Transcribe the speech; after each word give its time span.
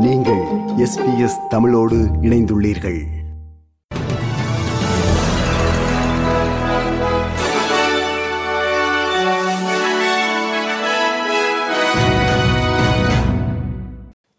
நீங்கள் 0.00 0.40
எஸ்பிஎஸ் 0.76 1.48
தமிழோடு 1.48 1.96
இணைந்துள்ளீர்கள். 1.96 3.04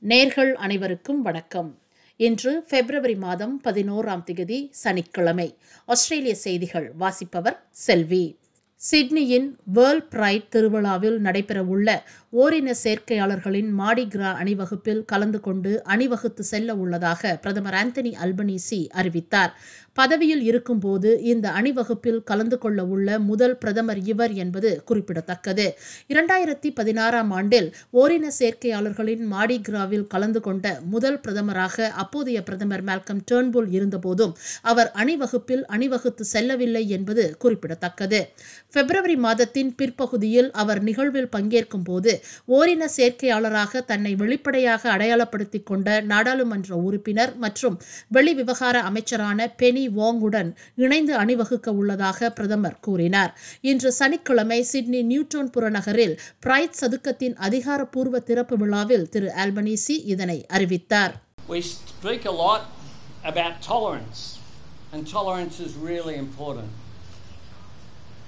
நேர்கள் 0.08 0.52
அனைவருக்கும் 0.52 1.22
வணக்கம். 1.22 1.80
இன்று 2.16 2.66
பிப்ரவரி 2.70 3.16
மாதம் 3.16 3.62
பதினோராம் 3.64 4.24
திகதி 4.32 4.68
சனிக்கிழமை. 4.70 5.58
ஆஸ்திரேலிய 5.86 6.36
செய்திகள் 6.36 6.92
வாசிப்பவர் 6.98 7.68
செல்வி. 7.72 8.40
சிட்னியின் 8.82 9.48
வேர்ல்ட் 9.74 10.08
பிரைட் 10.10 10.48
திருவிழாவில் 10.50 11.18
நடைபெறவுள்ள 11.22 11.90
ஓரின 12.34 12.74
சேர்க்கையாளர்களின் 12.84 13.70
மாடிகிரா 13.80 14.30
அணிவகுப்பில் 14.34 15.04
கலந்து 15.06 15.40
கொண்டு 15.40 15.72
அணிவகுத்து 15.86 16.44
செல்ல 16.44 16.76
உள்ளதாக 16.76 17.34
பிரதமர் 17.44 17.74
ஆந்தனி 17.74 18.12
அல்பனீசி 18.24 18.80
அறிவித்தார். 18.94 19.52
பதவியில் 19.94 20.42
இருக்கும்போது 20.42 21.10
இந்த 21.22 21.52
அணிவகுப்பில் 21.52 22.24
கலந்து 22.24 22.58
கொள்ள 22.58 22.86
உள்ள 22.86 23.20
முதல் 23.20 23.58
பிரதமர் 23.58 24.02
இவர் 24.04 24.34
என்பது 24.34 24.70
குறிப்பிடத்தக்கது. 24.86 25.66
இரண்டாயிரத்தி 26.08 26.70
பதினாறாம் 26.74 27.32
ஆண்டில் 27.32 27.68
ஓரின 27.94 28.32
சேர்க்கையாளர்களின் 28.40 29.24
மாடிகிராவில் 29.34 30.08
கலந்து 30.08 30.42
கொண்ட 30.42 30.80
முதல் 30.84 31.20
பிரதமராக 31.20 31.88
அப்போதைய 31.96 32.44
பிரதமர் 32.44 32.84
மேல்கம் 32.84 33.22
டேர்ன்புல் 33.32 33.70
இருந்தபோதும் 33.72 34.34
அவர் 34.62 34.92
அணிவகுப்பில் 34.92 35.66
அணிவகுத்து 35.66 36.26
செல்லவில்லை 36.26 36.84
என்பது 36.90 37.36
குறிப்பிடத்தக்கது. 37.38 38.22
பிப்ரவரி 38.72 39.16
மாதத்தின் 39.16 39.76
பிற்பகுதியில் 39.76 40.52
அவர் 40.52 40.84
நிகழ்வில் 40.84 41.32
பங்கேற்கும் 41.36 41.84
போது 41.84 42.12
ஓரின 42.48 42.90
சேர்க்கையாளராக 42.98 43.82
தன்னை 43.86 44.16
வெளிப்படையாக 44.16 44.90
அடையாளப்படுத்திக் 44.92 45.66
கொண்ட 45.66 46.02
நாடாளுமன்ற 46.02 46.76
உறுப்பினர் 46.76 47.36
மற்றும் 47.36 47.78
வெளிவிவகார 48.14 48.76
அமைச்சரான 48.82 49.48
பெனி 49.58 49.81
வாங்குடன் 49.90 50.50
இணைந்து 50.76 51.14
அணிவகுக்க 51.16 51.74
உள்ளதாக 51.74 52.30
பிரதமர் 52.30 52.80
கூறினார் 52.80 53.32
இன்று 53.62 53.92
சனிக்கிழமை 53.92 54.60
சிட்னி 54.72 55.02
நியூட்டோன் 55.12 55.52
புறநகரில் 55.56 56.16
பிரைட் 56.40 56.78
சதுக்கத்தின் 56.82 57.36
அதிகாரப்பூர்வ 57.48 58.20
திறப்பு 58.20 58.58
விழாவில் 58.58 59.10
திரு 59.10 59.32
ஆல்பனீசி 59.46 59.98
இதனை 60.16 60.38
அறிவித்தார் 60.58 61.16
and 64.94 65.08
tolerance 65.08 65.60
is 65.60 65.76
really 65.76 66.16
important. 66.16 66.70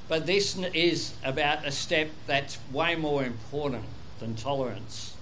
But 0.07 0.25
this 0.25 0.57
is 0.73 1.13
about 1.23 1.65
a 1.65 1.71
step 1.71 2.09
that's 2.27 2.57
way 2.71 2.95
more 2.95 3.23
important 3.23 3.85
than 4.19 4.35
tolerance. 4.35 5.15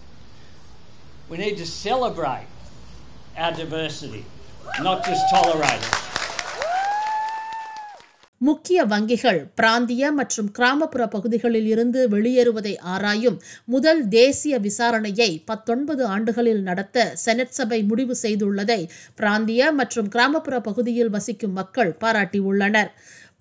We 1.29 1.37
need 1.37 1.57
to 1.57 1.65
celebrate 1.65 2.47
our 3.37 3.51
diversity, 3.53 4.25
not 4.81 5.05
just 5.05 5.29
tolerate 5.29 5.81
it. 5.81 6.10
முக்கிய 8.41 8.85
வங்கிகள் 8.85 9.39
பிராந்திய 9.55 10.11
மற்றும் 10.11 10.47
கிராமப்புற 10.51 11.03
பகுதிகளில் 11.07 11.67
இருந்து 11.67 11.99
வெளியேறுவதை 12.09 12.73
ஆராயும் 12.93 13.37
முதல் 13.65 14.01
தேசிய 14.09 14.59
விசாரணையை 14.59 15.29
பத்தொன்பது 15.45 16.03
ஆண்டுகளில் 16.05 16.61
நடத்த 16.61 17.05
செனட் 17.15 17.55
சபை 17.57 17.79
முடிவு 17.83 18.15
செய்துள்ளதை 18.23 18.79
பிராந்திய 19.15 19.71
மற்றும் 19.71 20.09
கிராமப்புற 20.09 20.59
பகுதியில் 20.61 21.09
வசிக்கும் 21.09 21.51
மக்கள் 21.51 21.91
பாராட்டியுள்ளனர். 22.01 22.91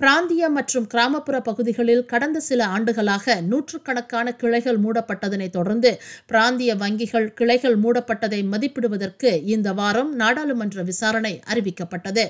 பிராந்திய 0.00 0.48
மற்றும் 0.48 0.86
கிராமப்புற 0.86 1.36
பகுதிகளில் 1.40 2.04
கடந்த 2.04 2.38
சில 2.40 2.60
ஆண்டுகளாக 2.66 3.34
நூற்றுக்கணக்கான 3.40 4.32
கிளைகள் 4.34 4.78
மூடப்பட்டதனை 4.84 5.48
தொடர்ந்து 5.50 5.90
பிராந்திய 6.26 6.74
வங்கிகள் 6.74 7.26
கிளைகள் 7.34 7.76
மூடப்பட்டதை 7.78 8.40
மதிப்பிடுவதற்கு 8.52 9.30
இந்த 9.44 9.68
வாரம் 9.72 10.12
நாடாளுமன்ற 10.14 10.82
விசாரணை 10.82 11.34
அறிவிக்கப்பட்டது. 11.52 12.24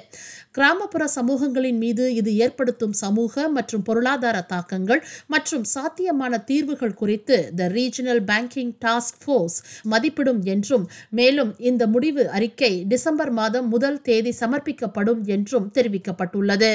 கிராமப்புற 0.51 1.09
சமூகங்களின் 1.17 1.81
மீது 1.85 2.15
இது 2.15 2.37
ஏற்படுத்தும் 2.37 2.99
சமூக 3.05 3.49
மற்றும் 3.49 3.83
பொருளாதார 3.83 4.41
தாக்கங்கள் 4.55 5.03
மற்றும் 5.27 5.65
சாத்தியமான 5.65 6.43
தீர்வுகள் 6.51 6.95
குறித்து 6.95 7.39
the 7.57 7.73
regional 7.79 8.25
banking 8.27 8.77
task 8.85 9.21
force 9.25 9.59
மதிப்பிடும் 9.91 10.45
என்றும் 10.45 10.87
மேலும் 11.11 11.53
இந்த 11.59 11.87
முடிவு 11.87 12.25
அறிக்கை 12.31 12.85
டிசம்பர் 12.89 13.31
மாதம் 13.31 13.69
முதல் 13.69 14.01
தேதி 14.03 14.35
சமர்ப்பிக்கப்படும் 14.41 15.23
என்றும் 15.37 15.69
தெரிவிக்கப்பட்டுள்ளது. 15.75 16.73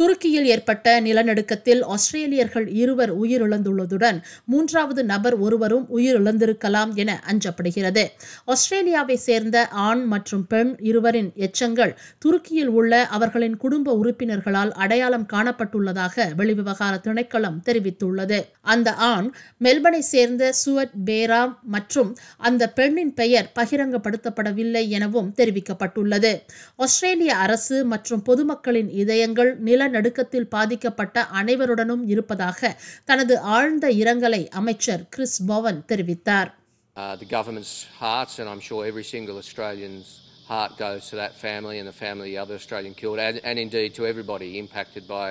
துருக்கியில் 0.00 0.44
ஏற்பட்ட 0.44 1.00
நிலநடுக்கத்தில் 1.00 1.80
ஆஸ்திரேலியர்கள் 1.94 2.66
இருவர் 2.74 3.10
உயிரிழந்துள்ளதுடன் 3.22 4.18
மூன்றாவது 4.44 5.04
நபர் 5.04 5.36
ஒருவரும் 5.38 5.86
உயிரிழந்திருக்கலாம் 5.96 6.92
என 6.94 7.10
அஞ்சப்படுகிறது. 7.32 8.04
ஆஸ்திரேலியாவை 8.44 9.16
சேர்ந்த 9.16 9.68
ஆண் 9.68 10.04
மற்றும் 10.04 10.46
பெண் 10.46 10.76
இருவரின் 10.80 11.30
எச்சங்கள் 11.36 11.92
துருக்கியில் 12.18 12.70
உள்ள 12.78 13.06
அவர்களின் 13.06 13.56
குடும்ப 13.56 13.96
உறுப்பினர்களால் 14.02 14.72
அடையாளம் 14.72 15.26
காணப்பட்டுள்ளதாக 15.32 16.26
வெளிவிவகார 16.36 16.94
திணைக்களம் 17.06 17.60
தெரிவித்துள்ளது. 17.66 18.38
அந்த 18.60 18.88
ஆண் 18.92 19.28
மெல்பனை 19.64 19.98
சேர்ந்த 19.98 20.52
சுவட் 20.62 20.96
பேராம் 21.04 21.54
மற்றும் 21.76 22.16
அந்த 22.36 22.70
பெண்ணின் 22.70 23.14
பெயர் 23.14 23.52
பகிரங்கப்படுத்தப்படவில்லை 23.58 24.84
எனவும் 24.88 25.34
தெரிவிக்கப்பட்டுள்ளது. 25.36 26.32
ஆஸ்திரேலிய 26.76 27.36
அரசு 27.36 27.84
மற்றும் 27.84 28.24
பொதுமக்களின் 28.28 28.90
இதயங்கள் 29.02 29.52
நிலநடுக்கத்தில் 29.89 30.49
பாதிக்கப்பட்ட 30.55 31.25
அனைவருடனும் 31.39 32.03
இருப்பதாக 32.13 32.71
தனது 33.11 33.37
ஆழ்ந்த 33.57 33.87
இரங்கலை 34.03 34.43
அமைச்சர் 34.61 35.03
கிறிஸ் 35.15 35.39
பவன் 35.53 35.81
தெரிவித்தார் 35.91 36.51
Uh, 36.97 37.15
the 37.17 37.25
government's 37.25 37.73
hearts, 38.01 38.33
and 38.39 38.47
I'm 38.51 38.61
sure 38.61 38.85
every 38.85 39.03
single 39.03 39.37
Australian's 39.37 40.09
heart 40.47 40.77
goes 40.77 41.09
to 41.09 41.15
that 41.17 41.33
family 41.35 41.79
and 41.79 41.87
the 41.87 41.97
family 42.03 42.27
of 42.27 42.33
the 42.33 42.41
other 42.43 42.55
Australian 42.55 42.93
killed, 42.93 43.19
and, 43.19 43.41
and 43.43 43.59
indeed 43.59 43.93
to 43.95 44.03
everybody 44.05 44.57
impacted 44.57 45.03
by 45.17 45.27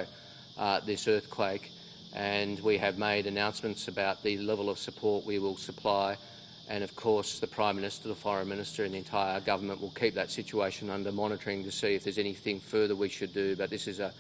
uh, 0.59 0.81
this 0.91 1.03
earthquake. 1.09 1.65
And 2.33 2.61
we 2.61 2.77
have 2.79 2.99
made 2.99 3.27
announcements 3.27 3.89
about 3.89 4.23
the 4.23 4.35
level 4.39 4.69
of 4.69 4.79
support 4.79 5.25
we 5.25 5.39
will 5.39 5.57
supply. 5.57 6.09
And 6.69 6.83
of 6.83 6.95
course, 6.97 7.39
the 7.39 7.47
Prime 7.47 7.77
Minister, 7.77 8.05
the 8.09 8.15
Foreign 8.27 8.49
Minister, 8.49 8.85
and 8.85 8.95
the 8.95 8.99
entire 8.99 9.41
government 9.41 9.81
will 9.81 9.91
keep 9.93 10.15
that 10.15 10.31
situation 10.31 10.91
under 10.91 11.13
monitoring 11.13 11.65
to 11.65 11.73
see 11.73 11.95
if 11.95 12.05
there's 12.05 12.19
anything 12.19 12.61
further 12.61 12.95
we 12.97 13.09
should 13.09 13.35
do. 13.35 13.57
But 13.57 13.71
this 13.71 13.87
is 13.87 14.01
a, 14.01 14.13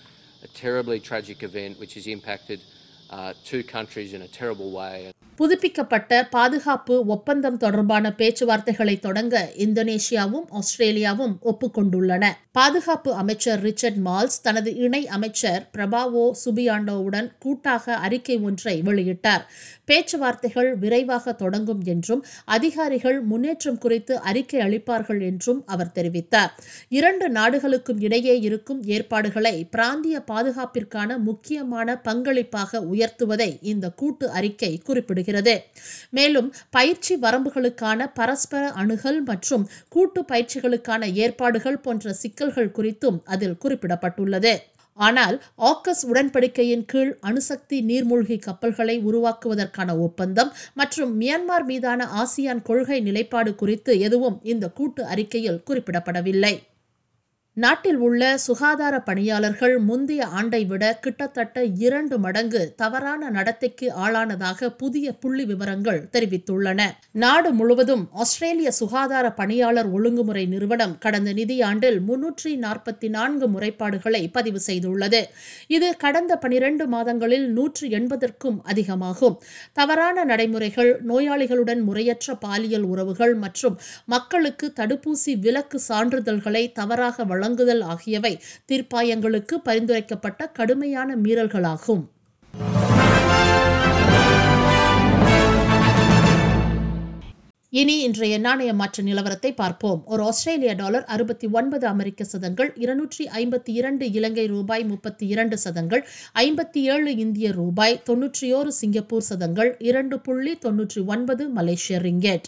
a 0.43 0.47
terribly 0.47 0.99
tragic 0.99 1.43
event 1.43 1.79
which 1.79 1.95
has 1.95 2.07
impacted 2.07 2.61
uh, 3.09 3.33
two 3.43 3.63
countries 3.63 4.13
in 4.13 4.21
a 4.21 4.27
terrible 4.27 4.71
way. 4.71 5.11
புதுப்பிக்கப்பட்ட 5.39 6.27
பாதுகாப்பு 6.31 7.05
ஒப்பந்தம் 7.05 7.57
தொடர்பான 7.57 8.13
பேச்சுவார்த்தைகளை 8.17 8.99
தொடங்க 8.99 9.35
இந்தோனேஷியாவும் 9.57 10.47
ஆஸ்திரேலியாவும் 10.59 11.35
ஒப்புக்கொண்டுள்ளன. 11.41 12.25
பாதுகாப்பு 12.51 13.13
அமைச்சர் 13.13 13.61
Richard 13.61 13.99
malls 14.05 14.37
தனது 14.41 14.75
இணை 14.75 15.07
அமைச்சர் 15.07 15.69
பிரபாவோ 15.77 16.31
சுபியாண்டோவுடன் 16.45 17.29
கூட்டாக 17.39 17.95
அறிக்கை 17.95 18.37
ஒன்றை 18.37 18.81
வெளியிட்டார். 18.81 19.43
பேச்சுவார்த்தைகள் 19.85 20.77
விரைவாக 20.77 21.33
தொடங்கும் 21.33 21.81
என்றும் 21.83 22.25
அதிகாரிகள் 22.45 23.21
முன்னேற்றம் 23.21 23.77
குறித்து 23.77 24.19
அறிக்கை 24.19 24.59
அளிப்பார்கள் 24.61 25.21
என்றும் 25.21 25.63
அவர் 25.65 25.95
தெரிவித்தார். 25.95 26.51
இரண்டு 26.89 27.29
நாடுகளுக்கும் 27.29 27.99
இடையே 27.99 28.39
இருக்கும் 28.39 28.83
ஏற்பாடுகளை 28.83 29.55
பிராந்திய 29.71 30.23
பாதுகாப்பிற்கான 30.31 31.19
முக்கியமான 31.29 32.01
பங்களிப்பாக 32.03 32.83
உயர்த்துவதை 32.93 33.51
இந்த 33.61 33.89
கூட்டு 33.89 34.29
அறிக்கை 34.31 34.73
குறிப்பிடுகிறது. 34.87 35.27
மேலும் 36.09 36.53
பயிற்சி 36.69 37.15
வரம்புகளுக்கான 37.15 38.07
பரஸ்பர 38.13 38.63
அணுகல் 38.69 39.21
மற்றும் 39.21 39.69
கூட்டு 39.89 40.21
பயிற்சிகளுக்கான 40.21 41.11
ஏற்பாடுகள் 41.13 41.79
போன்ற 41.79 42.13
சிக்கல்கள் 42.13 42.75
குறித்தும் 42.77 43.19
அதில் 43.23 43.57
குறிப்பிடப்பட்டுள்ளது. 43.63 44.53
ஆனால் 44.95 45.35
ஆக்கஸ் 45.57 46.01
உடன்படிக்கையின் 46.11 46.85
கீழ் 46.85 47.11
அணுசக்தி 47.21 47.77
நீர்மூழ்கி 47.81 48.37
கப்பல்களை 48.39 48.95
உருவாக்குவதற்கான 48.99 49.99
ஒப்பந்தம் 49.99 50.51
மற்றும் 50.73 51.21
மியான்மர் 51.21 51.65
மீதான 51.65 52.07
ஆசியான் 52.21 52.61
கொள்கை 52.61 52.99
நிலைப்பாடு 53.01 53.55
குறித்து 53.55 53.99
எதுவும் 53.99 54.39
இந்த 54.43 54.67
கூட்டு 54.69 55.03
அறிக்கையில் 55.05 55.63
குறிப்பிடப்படவில்லை. 55.69 56.53
நாட்டில் 57.61 57.97
உள்ள 58.07 58.23
சுகாதார 58.37 58.95
பணியாளர்கள் 59.07 59.73
முந்தைய 59.87 60.25
ஆண்டை 60.39 60.59
விட 60.65 60.83
கிட்டத்தட்ட 61.03 61.63
இரண்டு 61.85 62.15
மடங்கு 62.19 62.61
தவறான 62.81 63.29
நடத்தைக்கு 63.29 63.87
ஆளானதாக 64.05 64.69
புதிய 64.81 65.13
புள்ளி 65.13 65.45
விவரங்கள் 65.45 65.99
தெரிவித்துள்ளன. 66.13 66.81
நாடு 67.23 67.49
முழுவதும் 67.51 68.03
ஆஸ்திரேலிய 68.13 68.71
சுகாதார 68.71 69.31
பணியாளர் 69.31 69.89
ஒழுங்குமுறை 69.91 70.43
நிறுவனம் 70.45 70.93
கடந்த 70.97 71.33
நிதியாண்டில் 71.33 71.99
முன்னூற்றி 72.09 72.53
நாற்பத்தி 72.65 73.09
நான்கு 73.09 73.47
முறைப்பாடுகளை 73.47 74.21
பதிவு 74.31 74.61
செய்துள்ளது. 74.67 75.21
இது 75.67 75.89
கடந்த 75.97 76.37
பனிரெண்டு 76.37 76.87
மாதங்களில் 76.87 77.47
நூற்று 77.49 77.87
எண்பதற்கும் 77.87 78.61
அதிகமாகும். 78.63 79.37
தவறான 79.73 80.25
நடைமுறைகள் 80.25 80.93
நோயாளிகளுடன் 81.07 81.83
முறையற்ற 81.89 82.37
பாலியல் 82.45 82.87
உறவுகள் 82.93 83.35
மற்றும் 83.35 83.77
மக்களுக்கு 84.05 84.73
தடுப்பூசி 84.79 85.35
விலக்கு 85.39 85.79
சான்றிதழ்களை 85.89 86.65
தவறாக 86.71 87.37
வழங்குதல் 87.49 87.83
ஆகியவை 87.93 88.31
தீர்ப்பாயங்களுக்கு 88.69 89.55
பரிந்துரைக்கப்பட்ட 89.67 90.41
கடுமையான 90.57 91.15
மீறல்களாகும். 91.25 92.03
இனி 97.79 97.95
இன்றைய 98.05 98.35
நாணய 98.45 98.71
மாற்ற 98.79 99.03
நிலவரத்தை 99.07 99.49
பார்ப்போம். 99.61 99.99
ஒரு 100.11 100.21
ஆஸ்திரேலிய 100.29 100.71
டாலர் 100.81 101.05
அறுபத்தி 101.15 101.47
ஒன்பது 101.59 101.85
அமெரிக்க 101.93 102.27
சதங்கள் 102.33 102.69
இருநூற்றி 102.83 103.25
ஐம்பத்தி 103.41 103.73
இரண்டு 103.79 104.05
இலங்கை 104.19 104.45
ரூபாய் 104.53 104.85
முப்பத்தி 104.91 105.25
இரண்டு 105.33 105.57
சதங்கள் 105.65 106.03
ஐம்பத்தி 106.45 106.83
ஏழு 106.93 107.11
இந்திய 107.25 107.49
ரூபாய் 107.59 107.99
தொன்னூற்றியோரு 108.09 108.73
சிங்கப்பூர் 108.81 109.27
சதங்கள் 109.31 109.73
இரண்டு 109.89 110.17
புள்ளி 110.27 110.55
தொன்னூற்றி 110.65 111.03
ஒன்பது 111.15 111.45
மலேசிய 111.59 111.99
ரிங்கெட். 112.07 112.47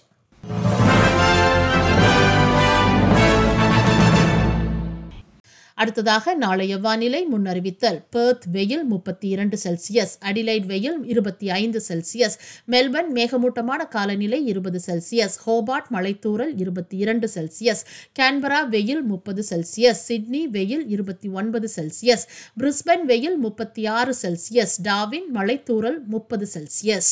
அடுத்ததாக 5.81 6.33
நாளைய 6.36 6.74
வானிலை 6.78 7.22
முன்னறிவித்தல். 7.33 8.00
பெர்த் 8.10 8.45
வெயில் 8.51 8.83
முப்பத்தி 8.83 9.28
இரண்டு 9.28 9.57
செல்சியஸ் 9.63 10.13
அடிலைட் 10.25 10.66
வெயில் 10.66 10.98
இருபத்தி 11.06 11.50
ஐந்து 11.50 11.80
செல்சியஸ் 11.88 12.36
மெல்பர்ன் 12.72 13.12
மேகமூட்டமான 13.12 13.88
காலநிலை 13.88 14.39
இருபது 14.45 14.81
செல்சியஸ் 14.88 15.38
ஹோபார்ட் 15.45 15.89
மலைத்தூரல் 15.92 16.54
இருபத்தி 16.57 16.98
இரண்டு 16.98 17.30
செல்சியஸ் 17.36 17.83
கேன்பரா 18.19 18.62
வெயில் 18.69 19.04
முப்பது 19.04 19.44
செல்சியஸ் 19.50 20.04
சிட்னி 20.07 20.44
வெயில் 20.48 20.86
இருபத்தி 20.88 21.30
ஒன்பது 21.30 21.69
செல்சியஸ் 21.75 22.25
பிரிஸ்பன் 22.60 23.06
வெயில் 23.06 23.38
முப்பத்தி 23.38 23.88
ஆறு 23.88 24.16
செல்சியஸ் 24.22 24.77
டாவின் 24.84 25.30
மலைத்தூரல் 25.34 26.00
முப்பது 26.06 26.48
செல்சியஸ் 26.54 27.12